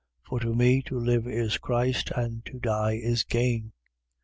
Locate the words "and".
2.15-2.43